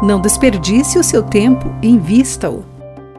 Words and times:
Não 0.00 0.20
desperdice 0.20 0.96
o 0.96 1.02
seu 1.02 1.24
tempo, 1.24 1.74
invista-o. 1.82 2.64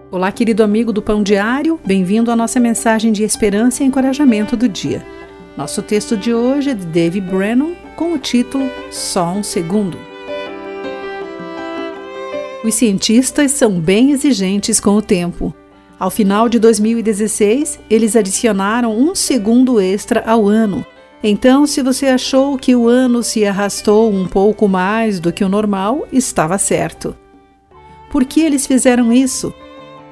Olá, 0.10 0.32
querido 0.32 0.64
amigo 0.64 0.94
do 0.94 1.02
Pão 1.02 1.22
Diário, 1.22 1.78
bem-vindo 1.86 2.32
à 2.32 2.38
nossa 2.38 2.58
mensagem 2.58 3.12
de 3.12 3.22
esperança 3.22 3.84
e 3.84 3.86
encorajamento 3.86 4.56
do 4.56 4.70
dia. 4.70 5.06
Nosso 5.58 5.82
texto 5.82 6.16
de 6.16 6.34
hoje 6.34 6.70
é 6.70 6.74
de 6.74 6.86
Dave 6.86 7.20
Brennan 7.20 7.74
com 7.98 8.14
o 8.14 8.18
título 8.18 8.72
Só 8.92 9.30
um 9.34 9.44
Segundo. 9.44 9.98
Os 12.64 12.74
cientistas 12.76 13.52
são 13.52 13.78
bem 13.78 14.12
exigentes 14.12 14.80
com 14.80 14.92
o 14.92 15.02
tempo. 15.02 15.54
Ao 16.00 16.10
final 16.10 16.48
de 16.48 16.60
2016, 16.60 17.78
eles 17.90 18.16
adicionaram 18.16 18.98
um 18.98 19.14
segundo 19.14 19.82
extra 19.82 20.24
ao 20.26 20.48
ano 20.48 20.86
então, 21.24 21.68
se 21.68 21.84
você 21.84 22.08
achou 22.08 22.58
que 22.58 22.76
o 22.76 22.88
ano 22.88 23.22
se 23.22 23.46
arrastou 23.46 24.12
um 24.12 24.26
pouco 24.26 24.68
mais 24.68 25.20
do 25.20 25.34
que 25.34 25.44
o 25.44 25.50
normal, 25.50 26.08
estava 26.14 26.58
certo. 26.58 27.16
Por 28.10 28.24
que 28.24 28.42
eles 28.42 28.66
fizeram 28.66 29.12
isso? 29.12 29.54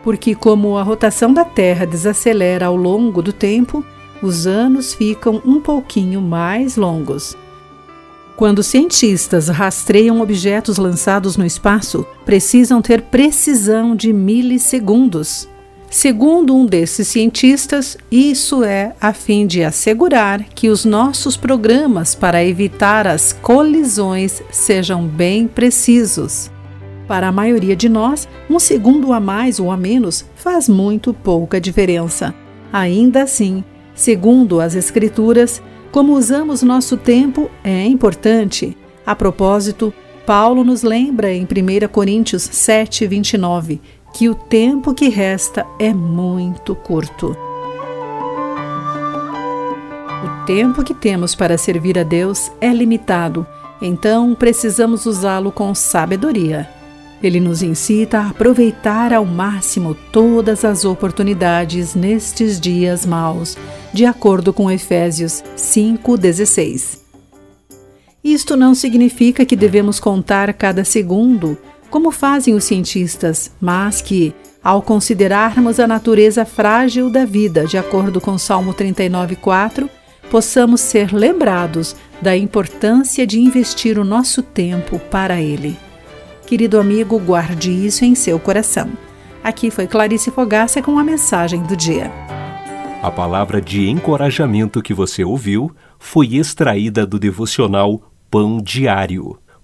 Porque, 0.03 0.35
como 0.35 0.77
a 0.77 0.83
rotação 0.83 1.33
da 1.33 1.45
Terra 1.45 1.85
desacelera 1.85 2.65
ao 2.65 2.75
longo 2.75 3.21
do 3.21 3.31
tempo, 3.31 3.85
os 4.21 4.45
anos 4.45 4.93
ficam 4.93 5.41
um 5.45 5.61
pouquinho 5.61 6.21
mais 6.21 6.75
longos. 6.75 7.37
Quando 8.35 8.61
cientistas 8.61 9.47
rastreiam 9.47 10.21
objetos 10.21 10.77
lançados 10.77 11.37
no 11.37 11.45
espaço, 11.45 12.05
precisam 12.23 12.81
ter 12.81 13.01
precisão 13.03 13.95
de 13.95 14.13
milissegundos. 14.13 15.49
Segundo 15.89 16.53
um 16.53 16.65
desses 16.65 17.07
cientistas, 17.07 17.97
isso 18.11 18.61
é 18.63 18.93
a 18.99 19.13
fim 19.13 19.47
de 19.47 19.63
assegurar 19.63 20.43
que 20.43 20.69
os 20.69 20.83
nossos 20.83 21.37
programas 21.37 22.13
para 22.13 22.43
evitar 22.43 23.07
as 23.07 23.31
colisões 23.31 24.43
sejam 24.51 25.07
bem 25.07 25.47
precisos. 25.47 26.51
Para 27.07 27.29
a 27.29 27.31
maioria 27.31 27.73
de 27.73 27.87
nós, 27.87 28.27
um 28.49 28.59
segundo 28.59 29.13
a 29.13 29.19
mais 29.19 29.61
ou 29.61 29.71
a 29.71 29.77
menos 29.77 30.25
faz 30.35 30.67
muito 30.67 31.13
pouca 31.13 31.59
diferença. 31.59 32.35
Ainda 32.71 33.23
assim, 33.23 33.63
segundo 33.95 34.59
as 34.59 34.75
Escrituras, 34.75 35.61
como 35.89 36.13
usamos 36.13 36.61
nosso 36.63 36.97
tempo 36.97 37.49
é 37.63 37.85
importante. 37.85 38.75
A 39.05 39.15
propósito, 39.15 39.93
Paulo 40.25 40.65
nos 40.65 40.83
lembra 40.83 41.33
em 41.33 41.43
1 41.43 41.87
Coríntios 41.87 42.43
7, 42.43 43.07
29 43.07 43.79
que 44.17 44.27
o 44.27 44.33
tempo 44.33 44.95
que 44.95 45.09
resta 45.09 45.63
é 45.77 45.93
muito 45.93 46.73
curto. 46.73 47.37
O 50.23 50.45
tempo 50.47 50.83
que 50.83 50.95
temos 50.95 51.35
para 51.35 51.55
servir 51.55 51.99
a 51.99 52.03
Deus 52.03 52.51
é 52.59 52.69
limitado, 52.69 53.45
então 53.79 54.33
precisamos 54.33 55.05
usá-lo 55.05 55.51
com 55.51 55.75
sabedoria. 55.75 56.67
Ele 57.21 57.39
nos 57.39 57.61
incita 57.61 58.17
a 58.17 58.29
aproveitar 58.29 59.13
ao 59.13 59.23
máximo 59.23 59.95
todas 60.11 60.65
as 60.65 60.83
oportunidades 60.83 61.93
nestes 61.93 62.59
dias 62.59 63.05
maus, 63.05 63.55
de 63.93 64.03
acordo 64.03 64.51
com 64.51 64.71
Efésios 64.71 65.43
5,16. 65.55 67.01
Isto 68.23 68.57
não 68.57 68.73
significa 68.73 69.45
que 69.45 69.55
devemos 69.55 69.99
contar 69.99 70.51
cada 70.55 70.83
segundo 70.83 71.55
como 71.89 72.11
fazem 72.11 72.53
os 72.53 72.63
cientistas, 72.63 73.51
mas 73.59 74.01
que, 74.01 74.33
ao 74.63 74.81
considerarmos 74.81 75.79
a 75.79 75.87
natureza 75.87 76.45
frágil 76.45 77.09
da 77.09 77.25
vida, 77.25 77.65
de 77.65 77.77
acordo 77.77 78.19
com 78.19 78.37
Salmo 78.37 78.73
39:4, 78.73 79.89
possamos 80.29 80.81
ser 80.81 81.13
lembrados 81.13 81.95
da 82.21 82.35
importância 82.35 83.25
de 83.25 83.39
investir 83.39 83.97
o 83.97 84.03
nosso 84.03 84.41
tempo 84.41 84.99
para 84.99 85.39
ele. 85.41 85.77
Querido 86.45 86.79
amigo, 86.79 87.19
guarde 87.19 87.71
isso 87.71 88.03
em 88.05 88.15
seu 88.15 88.39
coração. 88.39 88.89
Aqui 89.43 89.71
foi 89.71 89.87
Clarice 89.87 90.31
Fogaça 90.31 90.81
com 90.81 90.97
a 90.97 91.03
mensagem 91.03 91.61
do 91.63 91.75
dia. 91.75 92.11
A 93.01 93.11
palavra 93.11 93.61
de 93.61 93.87
encorajamento 93.89 94.81
que 94.81 94.93
você 94.93 95.23
ouviu 95.23 95.71
foi 95.99 96.35
extraída 96.35 97.05
do 97.05 97.19
devocional 97.19 98.01
Pão 98.29 98.61
Diário. 98.61 99.37